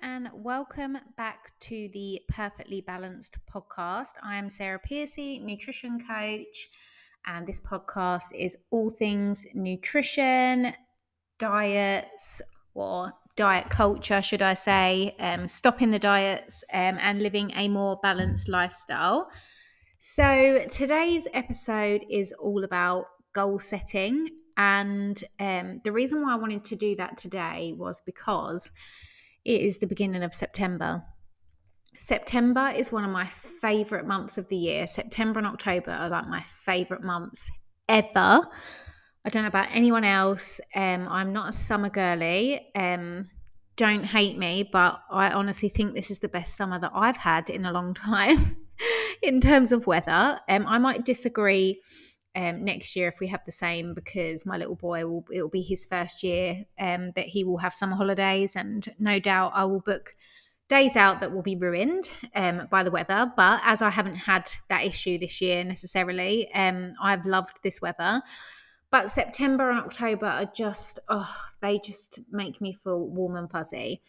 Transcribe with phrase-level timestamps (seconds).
[0.00, 4.12] and welcome back to the Perfectly Balanced podcast.
[4.22, 6.68] I am Sarah Piercy, nutrition coach,
[7.26, 10.72] and this podcast is all things nutrition,
[11.38, 12.40] diets,
[12.74, 17.98] or diet culture, should I say, um, stopping the diets um, and living a more
[18.02, 19.30] balanced lifestyle.
[19.98, 24.28] So, today's episode is all about goal setting.
[24.56, 28.70] And um, the reason why I wanted to do that today was because
[29.44, 31.02] it is the beginning of September.
[31.94, 34.86] September is one of my favorite months of the year.
[34.86, 37.50] September and October are like my favorite months
[37.88, 38.48] ever.
[39.24, 40.60] I don't know about anyone else.
[40.74, 42.70] Um, I'm not a summer girly.
[42.74, 43.24] Um,
[43.76, 47.50] don't hate me, but I honestly think this is the best summer that I've had
[47.50, 48.56] in a long time
[49.22, 50.40] in terms of weather.
[50.48, 51.80] Um, I might disagree
[52.34, 55.48] um, next year if we have the same because my little boy will it will
[55.48, 59.64] be his first year um, that he will have summer holidays and no doubt I
[59.64, 60.14] will book
[60.68, 63.30] days out that will be ruined um, by the weather.
[63.36, 68.22] But as I haven't had that issue this year necessarily um, I've loved this weather.
[68.90, 74.00] But September and October are just oh they just make me feel warm and fuzzy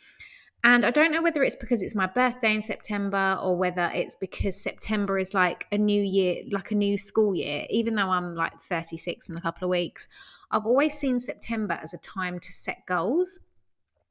[0.63, 4.15] and I don't know whether it's because it's my birthday in September or whether it's
[4.15, 8.33] because September is like a new year, like a new school year, even though I'm
[8.33, 10.07] like 36 in a couple of weeks.
[10.51, 13.39] I've always seen September as a time to set goals.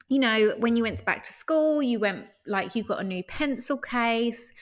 [0.08, 3.23] You know, when you went back to school, you went like you got a new
[3.23, 4.53] pencil case,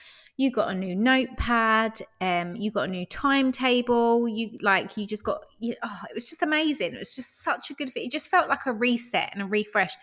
[0.41, 5.23] you got a new notepad, um, you got a new timetable, you like you just
[5.23, 6.93] got you, oh, it was just amazing.
[6.93, 8.03] It was just such a good fit.
[8.03, 9.93] It just felt like a reset and a refresh.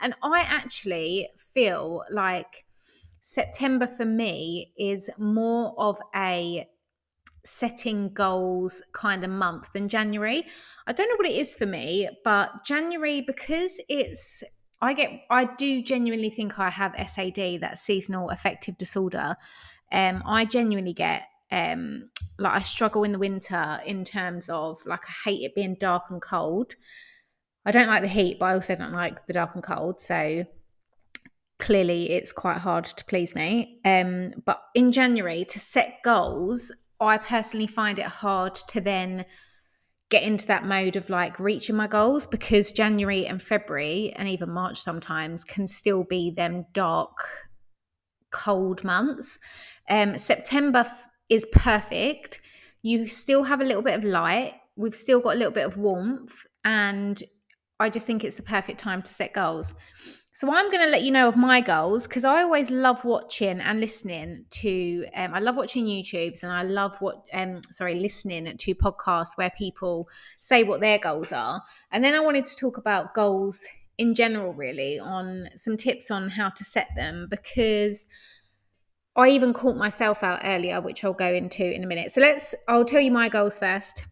[0.00, 2.64] And I actually feel like
[3.20, 6.68] September for me is more of a
[7.44, 10.44] setting goals kind of month than January.
[10.86, 14.44] I don't know what it is for me, but January, because it's,
[14.80, 19.34] I get, I do genuinely think I have SAD, that seasonal affective disorder.
[19.90, 25.04] Um, I genuinely get, um, like, I struggle in the winter in terms of, like,
[25.08, 26.74] I hate it being dark and cold.
[27.64, 30.00] I don't like the heat, but I also don't like the dark and cold.
[30.00, 30.44] So
[31.58, 33.80] clearly it's quite hard to please me.
[33.84, 39.24] Um, but in January, to set goals, I personally find it hard to then
[40.10, 44.50] get into that mode of like reaching my goals because January and February and even
[44.50, 47.18] March sometimes can still be them dark,
[48.30, 49.38] cold months.
[49.88, 52.40] Um, September f- is perfect.
[52.82, 54.54] You still have a little bit of light.
[54.76, 57.20] We've still got a little bit of warmth, and
[57.80, 59.74] I just think it's the perfect time to set goals.
[60.38, 63.58] So I'm going to let you know of my goals because I always love watching
[63.58, 65.04] and listening to.
[65.16, 67.26] Um, I love watching YouTubes and I love what.
[67.32, 71.60] Um, sorry, listening to podcasts where people say what their goals are.
[71.90, 73.66] And then I wanted to talk about goals
[73.98, 78.06] in general, really, on some tips on how to set them because
[79.18, 82.12] I even caught myself out earlier, which I'll go into in a minute.
[82.12, 82.54] So let's.
[82.68, 84.04] I'll tell you my goals first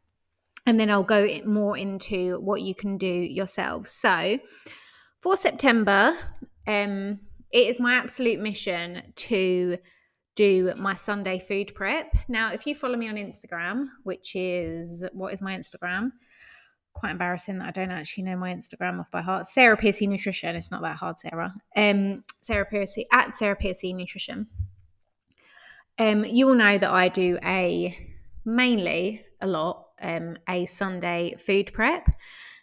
[0.67, 3.87] and then I'll go more into what you can do yourself.
[3.87, 4.39] So,
[5.21, 6.15] for September,
[6.67, 7.21] um,
[7.53, 9.79] it is my absolute mission to
[10.35, 12.15] do my Sunday food prep.
[12.29, 16.11] Now, if you follow me on Instagram, which is what is my Instagram?
[16.93, 19.47] Quite embarrassing that I don't actually know my Instagram off by heart.
[19.47, 20.57] Sarah Piercy Nutrition.
[20.57, 21.55] It's not that hard, Sarah.
[21.77, 24.49] Um, Sarah Piercy at Sarah Piercy Nutrition.
[25.99, 27.97] Um, you will know that I do a
[28.45, 32.09] mainly a lot um, a Sunday food prep.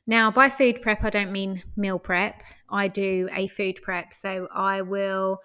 [0.06, 2.44] Now, by food prep, I don't mean meal prep.
[2.70, 4.14] I do a food prep.
[4.14, 5.40] So I will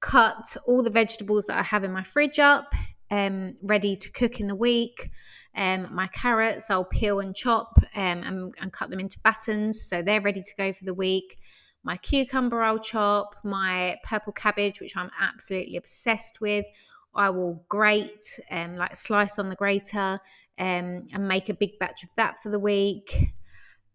[0.00, 2.74] cut all the vegetables that I have in my fridge up,
[3.10, 5.10] um, ready to cook in the week.
[5.56, 9.82] Um, my carrots, I'll peel and chop um, and, and cut them into battens.
[9.82, 11.38] So they're ready to go for the week.
[11.82, 13.36] My cucumber, I'll chop.
[13.44, 16.66] My purple cabbage, which I'm absolutely obsessed with,
[17.14, 20.20] I will grate, um, like slice on the grater,
[20.58, 23.34] um, and make a big batch of that for the week.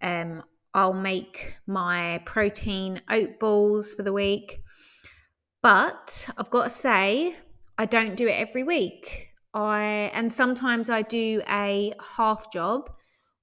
[0.01, 0.43] Um,
[0.73, 4.61] I'll make my protein oat balls for the week.
[5.61, 7.35] But I've got to say,
[7.77, 9.27] I don't do it every week.
[9.53, 12.91] I and sometimes I do a half job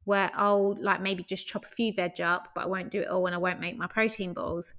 [0.05, 3.08] where I'll like maybe just chop a few veg up, but I won't do it
[3.08, 4.72] all and I won't make my protein balls.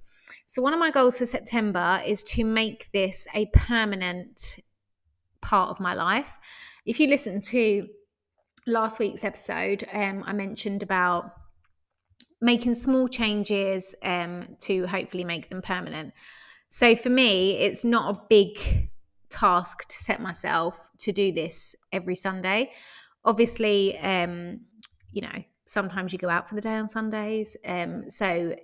[0.46, 4.58] So one of my goals for September is to make this a permanent
[5.40, 6.38] part of my life.
[6.86, 7.88] If you listen to
[8.66, 11.32] last week's episode, um, I mentioned about
[12.40, 16.14] making small changes um, to hopefully make them permanent.
[16.68, 18.58] So for me, it's not a big
[19.28, 22.70] task to set myself to do this every Sunday.
[23.24, 24.60] Obviously, um,
[25.10, 27.56] you know, sometimes you go out for the day on Sundays.
[27.64, 28.54] Um, so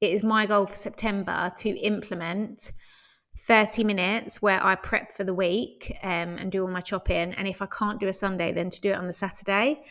[0.00, 2.72] it is my goal for September to implement
[3.38, 7.32] 30 minutes where I prep for the week um, and do all my chopping.
[7.34, 9.82] And if I can't do a Sunday, then to do it on the Saturday.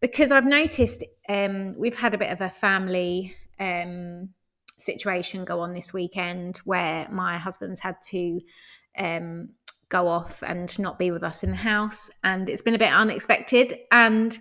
[0.00, 4.30] Because I've noticed um, we've had a bit of a family um,
[4.76, 8.40] situation go on this weekend where my husband's had to
[8.98, 9.50] um,
[9.88, 12.10] go off and not be with us in the house.
[12.22, 13.78] And it's been a bit unexpected.
[13.90, 14.38] And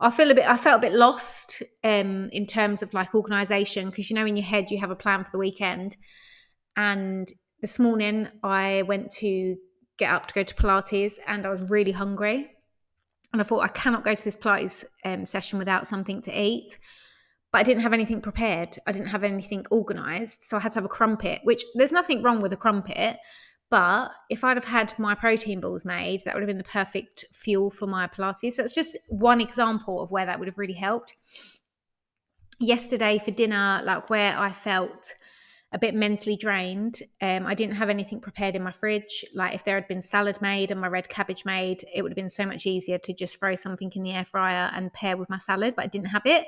[0.00, 3.90] I feel a bit, I felt a bit lost um, in terms of like organization
[3.90, 5.96] because you know, in your head, you have a plan for the weekend.
[6.76, 9.56] And this morning, I went to
[9.96, 12.52] get up to go to Pilates and I was really hungry.
[13.32, 16.78] And I thought, I cannot go to this Pilates um, session without something to eat.
[17.52, 18.78] But I didn't have anything prepared.
[18.86, 20.42] I didn't have anything organized.
[20.42, 23.18] So I had to have a crumpet, which there's nothing wrong with a crumpet.
[23.70, 27.26] But if I'd have had my protein balls made, that would have been the perfect
[27.32, 28.54] fuel for my Pilates.
[28.54, 31.14] So it's just one example of where that would have really helped.
[32.60, 35.14] Yesterday for dinner, like where I felt
[35.70, 37.02] a bit mentally drained.
[37.20, 39.22] Um, I didn't have anything prepared in my fridge.
[39.34, 42.16] Like if there had been salad made and my red cabbage made, it would have
[42.16, 45.28] been so much easier to just throw something in the air fryer and pair with
[45.28, 46.46] my salad, but I didn't have it.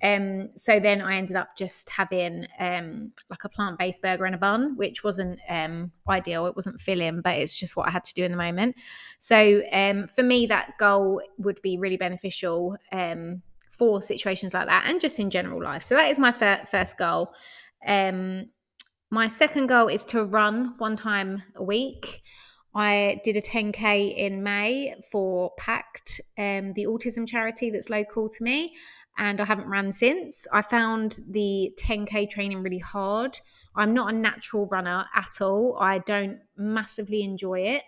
[0.00, 4.34] Um, so then I ended up just having um, like a plant based burger and
[4.34, 6.46] a bun, which wasn't um, ideal.
[6.46, 8.76] It wasn't filling, but it's just what I had to do in the moment.
[9.18, 13.42] So um, for me, that goal would be really beneficial um,
[13.72, 15.82] for situations like that and just in general life.
[15.82, 17.32] So that is my first goal.
[17.86, 18.46] Um,
[19.10, 22.22] my second goal is to run one time a week.
[22.74, 28.42] I did a 10k in May for PACT, um, the autism charity that's local to
[28.42, 28.74] me,
[29.18, 30.46] and I haven't ran since.
[30.50, 33.38] I found the 10k training really hard.
[33.76, 35.76] I'm not a natural runner at all.
[35.78, 37.82] I don't massively enjoy it.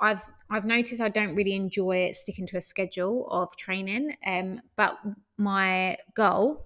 [0.00, 4.16] I've I've noticed I don't really enjoy sticking to a schedule of training.
[4.26, 4.98] Um, but
[5.36, 6.64] my goal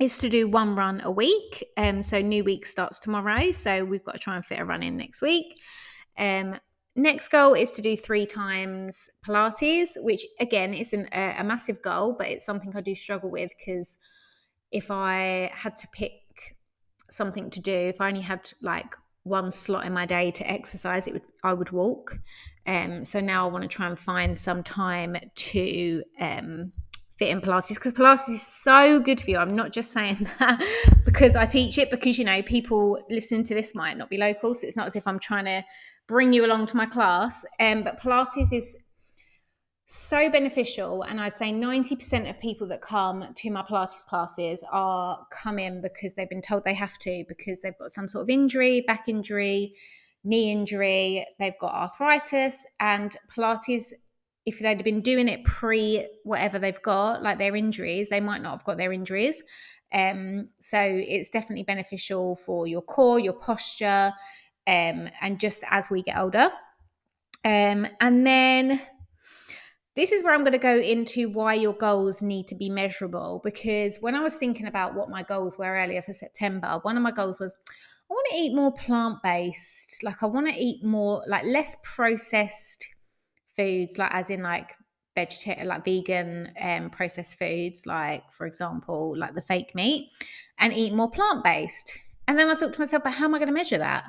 [0.00, 1.64] is to do one run a week.
[1.76, 3.52] Um, so new week starts tomorrow.
[3.52, 5.60] So we've got to try and fit a run in next week.
[6.18, 6.56] Um,
[6.96, 12.16] next goal is to do three times Pilates, which again isn't a, a massive goal,
[12.18, 13.98] but it's something I do struggle with because
[14.72, 16.12] if I had to pick
[17.10, 21.06] something to do, if I only had like one slot in my day to exercise,
[21.06, 22.18] it would I would walk.
[22.66, 26.72] Um, so now I want to try and find some time to um,
[27.18, 29.38] fit in Pilates because Pilates is so good for you.
[29.38, 30.60] I'm not just saying that
[31.04, 34.54] because I teach it, because you know, people listening to this might not be local.
[34.54, 35.64] So it's not as if I'm trying to
[36.06, 37.44] bring you along to my class.
[37.60, 38.76] Um, but Pilates is
[39.86, 41.02] so beneficial.
[41.02, 46.14] And I'd say 90% of people that come to my Pilates classes are coming because
[46.14, 49.74] they've been told they have to, because they've got some sort of injury, back injury,
[50.24, 53.92] knee injury, they've got arthritis, and Pilates
[54.46, 58.52] if they'd been doing it pre whatever they've got, like their injuries, they might not
[58.52, 59.42] have got their injuries.
[59.92, 64.12] Um, so it's definitely beneficial for your core, your posture,
[64.66, 66.50] um, and just as we get older.
[67.44, 68.80] Um, and then
[69.94, 73.40] this is where I'm going to go into why your goals need to be measurable.
[73.44, 77.02] Because when I was thinking about what my goals were earlier for September, one of
[77.02, 77.54] my goals was
[78.10, 80.02] I want to eat more plant based.
[80.02, 82.86] Like, I want to eat more, like, less processed
[83.56, 84.74] foods, like as in like
[85.14, 90.10] vegetarian, like vegan um, processed foods, like for example, like the fake meat,
[90.58, 91.98] and eat more plant based.
[92.26, 94.04] And then I thought to myself, but how am I going to measure that?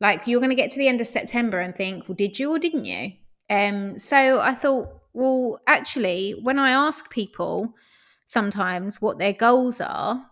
[0.00, 2.50] Like you're going to get to the end of September and think, well, did you
[2.50, 3.12] or didn't you?
[3.48, 7.74] Um, so I thought, well, actually, when I ask people
[8.26, 10.24] sometimes what their goals are,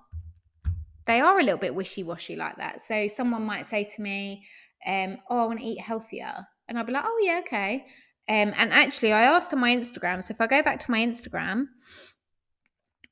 [1.07, 2.81] they are a little bit wishy washy like that.
[2.81, 4.45] So someone might say to me,
[4.87, 6.47] um, oh, I want to eat healthier.
[6.69, 7.87] And I'd be like, oh, yeah, okay.
[8.29, 10.23] Um, and actually, I asked on my Instagram.
[10.23, 11.67] So if I go back to my Instagram,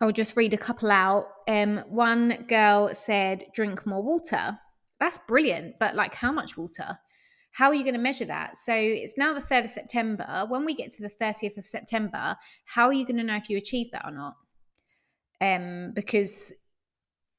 [0.00, 1.26] I'll just read a couple out.
[1.48, 4.58] Um, one girl said, drink more water.
[5.00, 5.76] That's brilliant.
[5.80, 6.98] But like, how much water?
[7.52, 8.58] How are you going to measure that?
[8.58, 10.44] So it's now the 3rd of September.
[10.48, 13.48] When we get to the 30th of September, how are you going to know if
[13.48, 14.34] you achieved that or not?
[15.40, 16.52] Um, because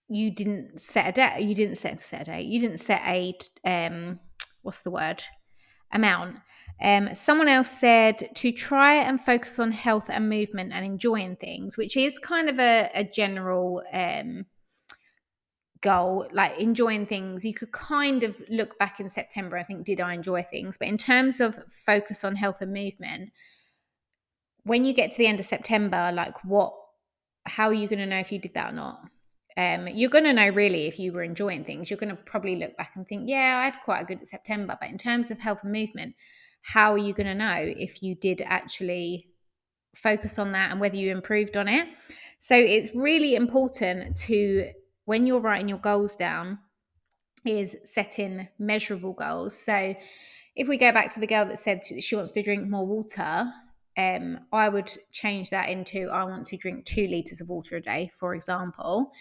[0.09, 1.43] you didn't set a date.
[1.43, 2.47] You didn't set, a date.
[2.47, 4.19] You didn't set a, um,
[4.63, 5.23] what's the word?
[5.91, 6.37] Amount.
[6.79, 11.75] Um, someone else said to try and focus on health and movement and enjoying things,
[11.75, 14.45] which is kind of a, a general um,
[15.81, 17.43] goal, like enjoying things.
[17.43, 20.77] You could kind of look back in September, I think, did I enjoy things?
[20.77, 23.31] But in terms of focus on health and movement,
[24.63, 26.73] when you get to the end of September, like what,
[27.45, 28.99] how are you going to know if you did that or not?
[29.57, 31.89] Um, you're going to know really if you were enjoying things.
[31.89, 34.77] You're going to probably look back and think, yeah, I had quite a good September.
[34.79, 36.15] But in terms of health and movement,
[36.61, 39.29] how are you going to know if you did actually
[39.95, 41.87] focus on that and whether you improved on it?
[42.39, 44.69] So it's really important to
[45.05, 46.59] when you're writing your goals down
[47.45, 49.57] is setting measurable goals.
[49.57, 49.95] So
[50.55, 53.45] if we go back to the girl that said she wants to drink more water,
[53.97, 57.81] um, I would change that into I want to drink two liters of water a
[57.81, 59.11] day, for example.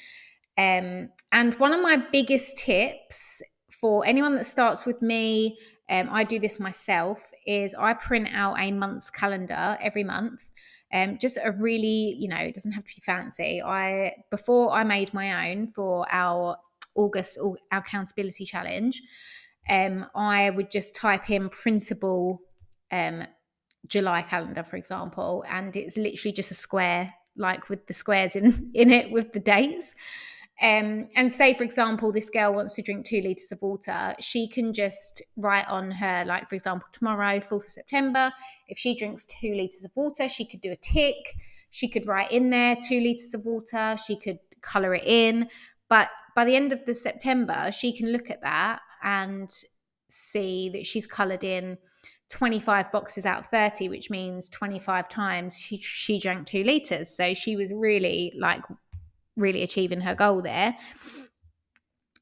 [0.59, 6.25] Um, and one of my biggest tips for anyone that starts with me, um, I
[6.25, 10.51] do this myself, is I print out a month's calendar every month.
[10.93, 13.63] Um, just a really, you know, it doesn't have to be fancy.
[13.63, 16.57] I before I made my own for our
[16.95, 19.03] August our accountability challenge,
[19.69, 22.41] um, I would just type in printable
[22.91, 23.25] um,
[23.89, 28.71] July calendar, for example, and it's literally just a square, like with the squares in
[28.75, 29.95] in it with the dates.
[30.63, 34.49] Um, and say, for example, this girl wants to drink two liters of water, she
[34.49, 38.33] can just write on her, like, for example, tomorrow, 4th of September,
[38.67, 41.35] if she drinks two liters of water, she could do a tick.
[41.71, 43.97] She could write in there two liters of water.
[44.03, 45.51] She could color it in.
[45.91, 49.51] But by the end of the September, she can look at that and
[50.09, 51.77] see that she's colored in
[52.29, 57.35] 25 boxes out of 30 which means 25 times she she drank 2 liters so
[57.35, 58.63] she was really like
[59.37, 60.77] really achieving her goal there.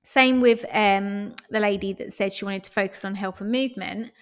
[0.03, 4.13] Same with um, the lady that said she wanted to focus on health and movement.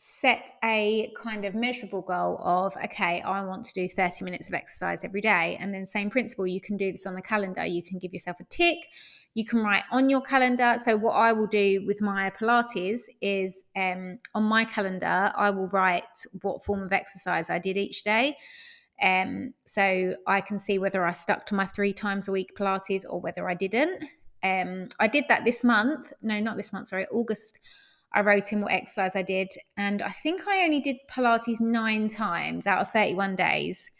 [0.00, 4.54] Set a kind of measurable goal of, okay, I want to do 30 minutes of
[4.54, 5.56] exercise every day.
[5.58, 7.66] And then, same principle, you can do this on the calendar.
[7.66, 8.78] You can give yourself a tick.
[9.34, 10.76] You can write on your calendar.
[10.80, 15.66] So, what I will do with my Pilates is um, on my calendar, I will
[15.66, 16.04] write
[16.42, 18.36] what form of exercise I did each day.
[19.02, 23.02] Um, so I can see whether I stuck to my three times a week Pilates
[23.08, 24.04] or whether I didn't.
[24.44, 26.12] Um, I did that this month.
[26.22, 27.58] No, not this month, sorry, August.
[28.12, 32.08] I wrote in what exercise I did, and I think I only did Pilates nine
[32.08, 33.90] times out of 31 days.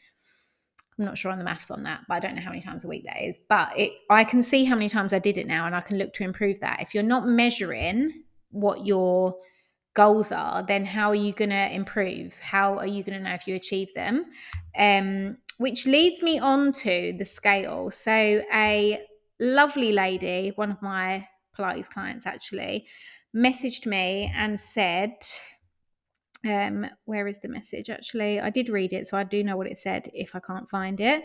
[0.99, 2.85] I'm not sure on the maths on that, but I don't know how many times
[2.85, 3.39] a week that is.
[3.49, 5.99] But it, I can see how many times I did it now, and I can
[5.99, 6.81] look to improve that.
[6.81, 9.37] If you're not measuring what your
[9.95, 12.39] goals are, then how are you going to improve?
[12.41, 14.27] How are you going to know if you achieve them?
[14.77, 17.91] Um, which leads me on to the scale.
[17.91, 19.05] So, a
[19.41, 22.87] lovely lady, one of my Pilates clients actually,
[23.35, 25.15] messaged me and said,
[26.47, 28.41] um, where is the message actually?
[28.41, 31.01] I did read it, so I do know what it said if I can't find
[31.01, 31.25] it,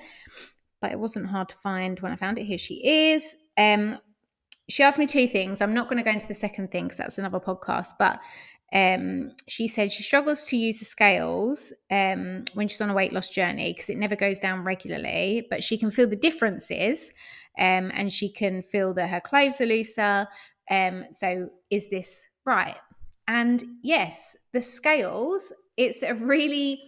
[0.81, 2.45] but it wasn't hard to find when I found it.
[2.45, 3.35] Here she is.
[3.57, 3.99] Um,
[4.69, 5.61] she asked me two things.
[5.61, 8.19] I'm not going to go into the second thing because that's another podcast, but
[8.73, 13.13] um, she said she struggles to use the scales um, when she's on a weight
[13.13, 17.11] loss journey because it never goes down regularly, but she can feel the differences
[17.59, 20.27] um, and she can feel that her clothes are looser.
[20.69, 22.77] Um, so, is this right?
[23.27, 26.81] And yes, the scales, it's a really,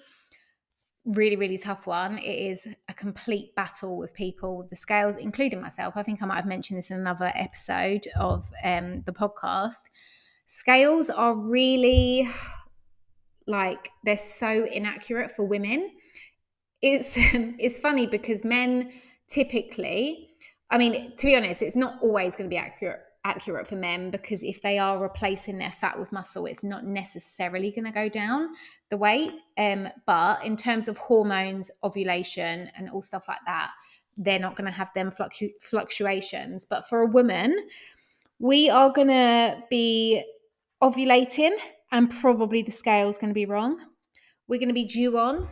[1.05, 2.17] really, really tough one.
[2.17, 5.95] It is a complete battle with people with the scales, including myself.
[5.97, 9.83] I think I might have mentioned this in another episode of um, the podcast
[10.45, 12.27] Scales are really
[13.47, 15.91] like they're so inaccurate for women.
[16.81, 18.91] It's it's funny because men
[19.27, 20.29] typically,
[20.69, 24.11] I mean, to be honest, it's not always going to be accurate accurate for men
[24.11, 28.07] because if they are replacing their fat with muscle, it's not necessarily going to go
[28.07, 28.49] down
[28.89, 29.33] the weight.
[29.57, 33.71] Um, but in terms of hormones, ovulation, and all stuff like that,
[34.15, 36.65] they're not going to have them fluctu- fluctuations.
[36.65, 37.57] But for a woman,
[38.39, 40.23] we are going to be
[40.81, 41.55] ovulating
[41.91, 43.79] and probably the scale's going to be wrong.
[44.47, 45.47] We're going to be due on,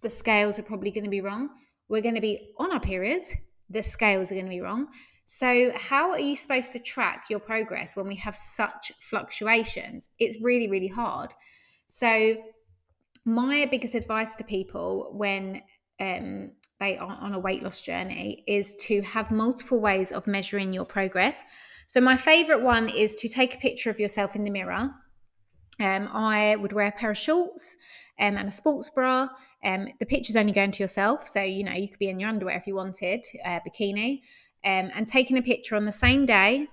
[0.00, 1.50] the scales are probably going to be wrong.
[1.88, 3.34] We're going to be on our periods,
[3.68, 4.88] the scales are going to be wrong.
[5.30, 10.08] So, how are you supposed to track your progress when we have such fluctuations?
[10.18, 11.34] It's really, really hard.
[11.86, 12.36] So,
[13.26, 15.60] my biggest advice to people when
[16.00, 20.72] um, they are on a weight loss journey is to have multiple ways of measuring
[20.72, 21.42] your progress.
[21.86, 24.94] So my favorite one is to take a picture of yourself in the mirror.
[25.78, 27.76] Um, I would wear a pair of shorts
[28.18, 29.28] um, and a sports bra.
[29.62, 32.30] Um, the picture's only going to yourself, so you know you could be in your
[32.30, 34.22] underwear if you wanted, uh, bikini,
[34.64, 36.68] um, and taking a picture on the same day,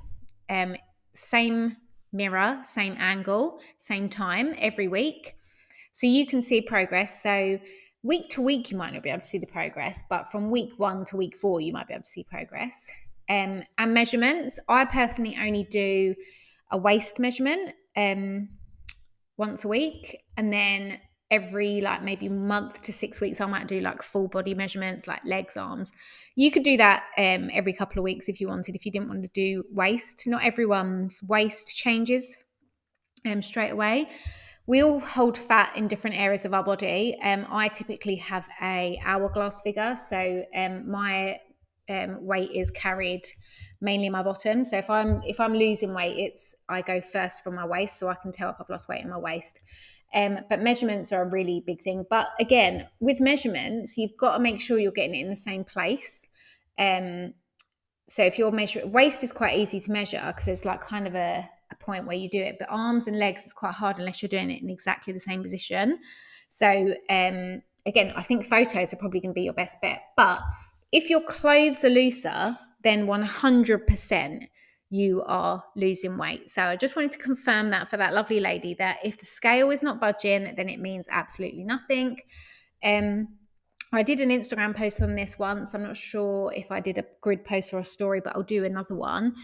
[0.50, 0.76] um,
[1.14, 1.78] same
[2.12, 5.36] mirror, same angle, same time every week,
[5.92, 7.22] so you can see progress.
[7.22, 7.60] So
[8.04, 10.74] week to week, you might not be able to see the progress, but from week
[10.78, 12.90] one to week four, you might be able to see progress
[13.30, 14.60] um, and measurements.
[14.68, 16.16] I personally only do
[16.72, 18.50] a waist measurement um,
[19.38, 21.00] once a week, and then
[21.36, 25.24] every like maybe month to six weeks, I might do like full body measurements, like
[25.26, 25.92] legs, arms.
[26.36, 28.76] You could do that um, every couple of weeks if you wanted.
[28.76, 32.38] If you didn't want to do waist, not everyone's waist changes
[33.26, 34.10] um, straight away.
[34.68, 37.16] We all hold fat in different areas of our body.
[37.22, 41.38] Um, I typically have a hourglass figure, so um, my
[41.90, 43.22] um, weight is carried
[43.82, 44.64] mainly my bottom.
[44.64, 48.08] So if I'm if I'm losing weight, it's I go first from my waist, so
[48.08, 49.62] I can tell if I've lost weight in my waist.
[50.16, 52.06] Um, but measurements are a really big thing.
[52.10, 55.66] But again, with measurements, you've got to make sure you're getting it in the same
[55.66, 56.26] place.
[56.80, 57.34] Um,
[58.08, 61.16] so if you're measuring waist is quite easy to measure because it's like kind of
[61.16, 64.22] a, a point where you do it, but arms and legs is quite hard unless
[64.22, 66.00] you're doing it in exactly the same position.
[66.50, 70.02] So um, again, I think photos are probably going to be your best bet.
[70.16, 70.40] But
[70.92, 74.48] if your clothes are looser, then 100%
[74.96, 76.50] you are losing weight.
[76.50, 79.70] So I just wanted to confirm that for that lovely lady that if the scale
[79.72, 82.18] is not budging, then it means absolutely nothing.
[82.84, 83.28] Um,
[83.92, 85.74] I did an Instagram post on this once.
[85.74, 88.64] I'm not sure if I did a grid post or a story, but I'll do
[88.64, 89.36] another one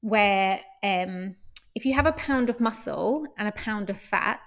[0.00, 1.34] where um,
[1.74, 4.40] if you have a pound of muscle and a pound of fat,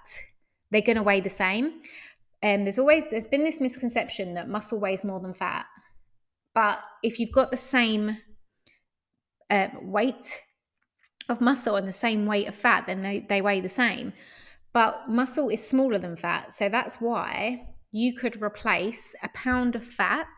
[0.70, 1.82] they're going to weigh the same.
[2.42, 5.66] And there's always there's been this misconception that muscle weighs more than fat,
[6.54, 8.16] but if you've got the same
[9.50, 10.42] uh, weight
[11.28, 14.12] of muscle and the same weight of fat, then they, they weigh the same.
[14.72, 19.84] But muscle is smaller than fat, so that's why you could replace a pound of
[19.84, 20.28] fat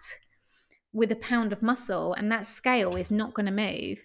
[0.93, 4.05] with a pound of muscle, and that scale is not going to move.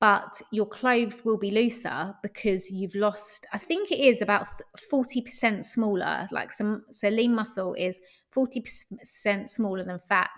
[0.00, 4.46] But your clothes will be looser because you've lost, I think it is about
[4.92, 6.26] 40% smaller.
[6.30, 7.98] Like some, so lean muscle is
[8.34, 10.30] 40% smaller than fat.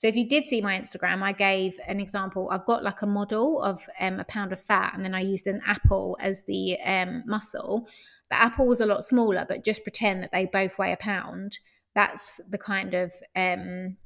[0.00, 2.48] So if you did see my Instagram, I gave an example.
[2.50, 5.46] I've got like a model of um, a pound of fat, and then I used
[5.46, 7.86] an apple as the um, muscle.
[8.30, 11.58] The apple was a lot smaller, but just pretend that they both weigh a pound
[11.94, 13.98] that's the kind of um,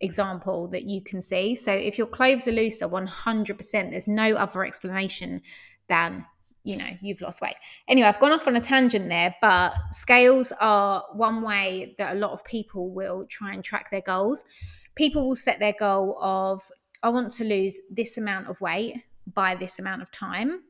[0.00, 1.56] example that you can see.
[1.56, 5.42] So if your clothes are looser, 100%, there's no other explanation
[5.88, 6.26] than
[6.62, 7.54] you know you've lost weight
[7.88, 12.18] anyway i've gone off on a tangent there but scales are one way that a
[12.18, 14.44] lot of people will try and track their goals
[14.94, 16.60] people will set their goal of
[17.02, 18.94] i want to lose this amount of weight
[19.34, 20.62] by this amount of time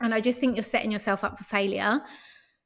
[0.00, 2.00] and i just think you're setting yourself up for failure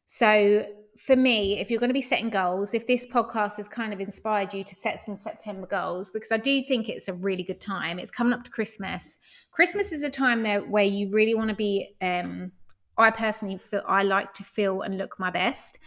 [0.07, 0.66] so
[0.99, 4.00] for me, if you're going to be setting goals, if this podcast has kind of
[4.00, 7.60] inspired you to set some September goals, because I do think it's a really good
[7.60, 7.99] time.
[7.99, 9.19] It's coming up to Christmas.
[9.50, 11.97] Christmas is a time there where you really want to be.
[12.00, 12.52] Um,
[12.97, 15.78] I personally feel I like to feel and look my best.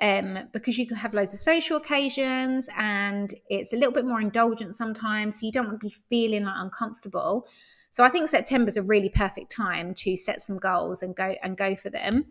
[0.00, 4.20] Um, because you can have loads of social occasions and it's a little bit more
[4.20, 5.38] indulgent sometimes.
[5.38, 7.46] So you don't want to be feeling like uncomfortable.
[7.94, 11.36] So I think September is a really perfect time to set some goals and go
[11.44, 12.24] and go for them.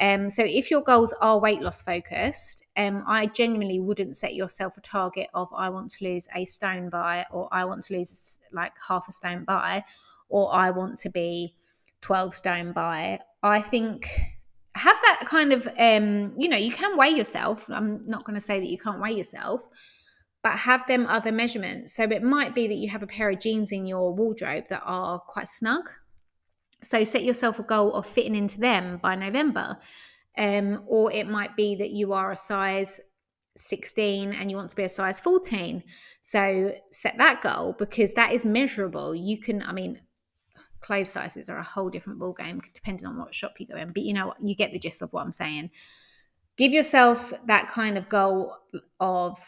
[0.00, 4.78] Um, so if your goals are weight loss focused, um, I genuinely wouldn't set yourself
[4.78, 8.38] a target of I want to lose a stone by, or I want to lose
[8.50, 9.84] like half a stone by,
[10.30, 11.54] or I want to be
[12.00, 13.20] 12 stone by.
[13.42, 14.08] I think
[14.76, 18.40] have that kind of um you know you can weigh yourself i'm not going to
[18.40, 19.68] say that you can't weigh yourself
[20.42, 21.94] but have them other measurements.
[21.94, 24.82] So it might be that you have a pair of jeans in your wardrobe that
[24.84, 25.90] are quite snug.
[26.82, 29.76] So set yourself a goal of fitting into them by November.
[30.38, 33.00] Um, or it might be that you are a size
[33.56, 35.82] 16 and you want to be a size 14.
[36.22, 39.14] So set that goal because that is measurable.
[39.14, 40.00] You can, I mean,
[40.80, 43.92] clothes sizes are a whole different ball game depending on what shop you go in.
[43.92, 45.70] But you know, you get the gist of what I'm saying.
[46.56, 48.56] Give yourself that kind of goal
[48.98, 49.38] of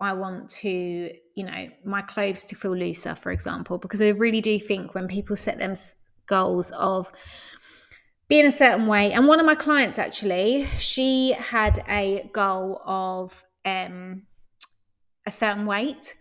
[0.00, 4.40] I want to, you know, my clothes to feel looser, for example, because I really
[4.40, 5.74] do think when people set them
[6.26, 7.12] goals of
[8.28, 13.44] being a certain way, and one of my clients actually, she had a goal of
[13.64, 14.22] um,
[15.26, 16.14] a certain weight,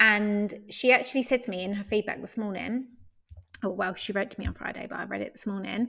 [0.00, 2.88] and she actually said to me in her feedback this morning,
[3.64, 5.88] oh well, she wrote to me on Friday, but I read it this morning,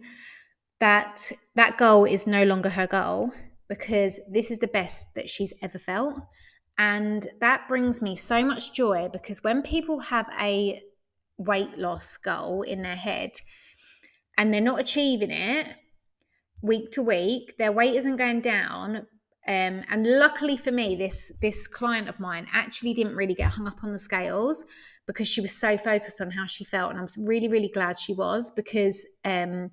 [0.79, 3.31] that that goal is no longer her goal
[3.67, 6.19] because this is the best that she's ever felt
[6.77, 10.81] and that brings me so much joy because when people have a
[11.37, 13.31] weight loss goal in their head
[14.37, 15.67] and they're not achieving it
[16.61, 19.07] week to week, their weight isn't going down.
[19.47, 23.67] Um, and luckily for me, this this client of mine actually didn't really get hung
[23.67, 24.65] up on the scales
[25.05, 28.13] because she was so focused on how she felt, and I'm really really glad she
[28.13, 29.69] was because um,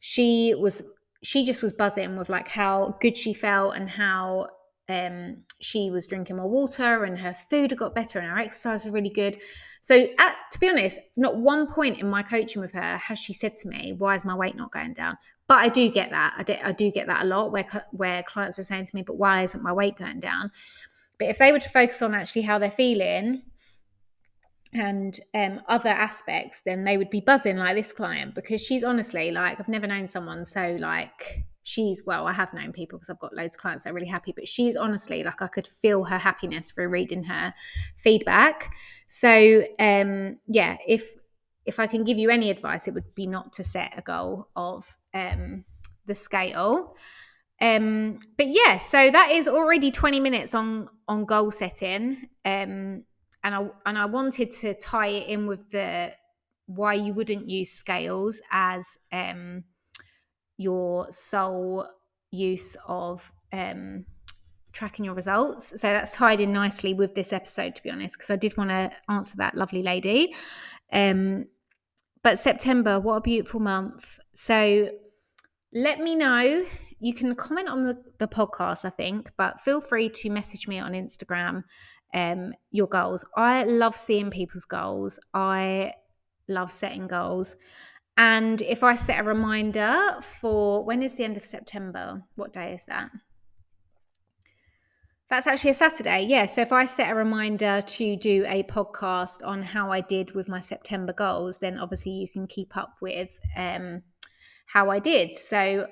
[0.00, 0.82] she was
[1.22, 4.46] she just was buzzing with like how good she felt and how
[4.88, 8.94] um, she was drinking more water and her food got better and her exercise was
[8.94, 9.38] really good.
[9.80, 13.32] So, at, to be honest, not one point in my coaching with her has she
[13.32, 15.16] said to me, "Why is my weight not going down?"
[15.48, 16.34] But I do get that.
[16.36, 19.02] I do, I do get that a lot where where clients are saying to me,
[19.02, 20.50] "But why isn't my weight going down?"
[21.18, 23.42] But if they were to focus on actually how they're feeling
[24.72, 29.30] and um, other aspects, then they would be buzzing like this client because she's honestly
[29.30, 33.18] like I've never known someone so like she's well i have known people because i've
[33.18, 36.04] got loads of clients that are really happy but she's honestly like i could feel
[36.04, 37.52] her happiness through reading her
[37.96, 38.70] feedback
[39.08, 41.14] so um yeah if
[41.66, 44.48] if I can give you any advice, it would be not to set a goal
[44.54, 45.64] of um,
[46.06, 46.96] the scale.
[47.60, 52.28] Um, but yeah, so that is already 20 minutes on on goal setting.
[52.44, 53.04] Um,
[53.42, 56.12] and I and I wanted to tie it in with the
[56.66, 59.64] why you wouldn't use scales as um,
[60.58, 61.88] your sole
[62.30, 64.04] use of um,
[64.72, 65.80] tracking your results.
[65.80, 68.70] So that's tied in nicely with this episode, to be honest, because I did want
[68.70, 70.34] to answer that lovely lady.
[70.92, 71.46] Um,
[72.26, 74.18] but September, what a beautiful month.
[74.32, 74.90] So
[75.72, 76.64] let me know.
[76.98, 80.80] You can comment on the, the podcast, I think, but feel free to message me
[80.80, 81.62] on Instagram
[82.14, 83.24] um, your goals.
[83.36, 85.20] I love seeing people's goals.
[85.34, 85.92] I
[86.48, 87.54] love setting goals.
[88.16, 92.24] And if I set a reminder for when is the end of September?
[92.34, 93.08] What day is that?
[95.28, 96.26] That's actually a Saturday.
[96.28, 96.46] Yeah.
[96.46, 100.48] So if I set a reminder to do a podcast on how I did with
[100.48, 104.02] my September goals, then obviously you can keep up with um,
[104.66, 105.34] how I did.
[105.34, 105.88] So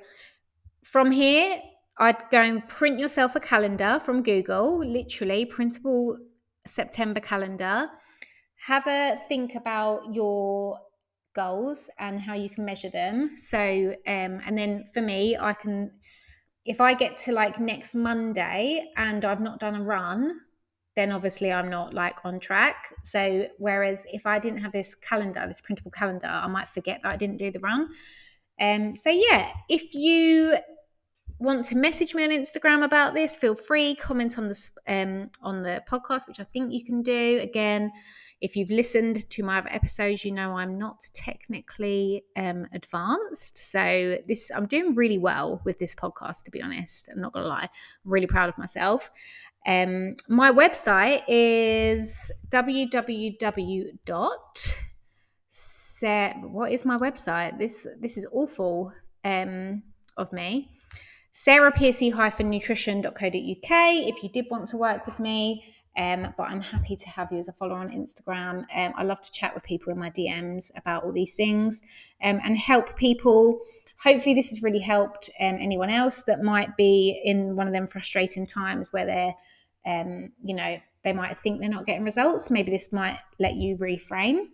[0.85, 1.61] from here,
[1.99, 6.19] I'd go and print yourself a calendar from Google, literally printable
[6.67, 7.89] September calendar.
[8.67, 10.79] Have a think about your
[11.35, 13.37] goals and how you can measure them.
[13.37, 15.91] So, um, and then for me, I can,
[16.65, 20.33] if I get to like next Monday and I've not done a run,
[20.97, 22.95] then obviously I'm not like on track.
[23.03, 27.13] So, whereas if I didn't have this calendar, this printable calendar, I might forget that
[27.13, 27.89] I didn't do the run.
[28.61, 30.57] Um, so yeah, if you
[31.39, 33.97] want to message me on Instagram about this, feel free.
[33.97, 37.41] Comment on the um, on the podcast, which I think you can do.
[37.43, 37.91] Again,
[38.45, 43.57] if you've listened to my other episodes, you know I'm not technically um, advanced.
[43.57, 47.09] So this I'm doing really well with this podcast, to be honest.
[47.11, 47.71] I'm not gonna lie.
[48.05, 49.11] I'm really proud of myself.
[49.67, 53.33] Um, my website is www.
[56.53, 57.59] What is my website?
[57.59, 58.93] This this is awful
[59.25, 59.83] um,
[60.19, 60.69] of me.
[61.33, 63.71] sarahpiercy-nutrition.co.uk.
[64.13, 67.39] If you did want to work with me, um, but I'm happy to have you
[67.39, 68.65] as a follower on Instagram.
[68.75, 71.81] Um, I love to chat with people in my DMs about all these things
[72.23, 73.61] um, and help people.
[74.03, 77.87] Hopefully, this has really helped um, anyone else that might be in one of them
[77.87, 79.35] frustrating times where they're,
[79.87, 82.51] um, you know, they might think they're not getting results.
[82.51, 84.49] Maybe this might let you reframe.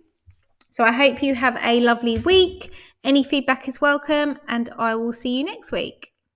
[0.68, 2.72] So I hope you have a lovely week.
[3.02, 6.09] Any feedback is welcome, and I will see you next week.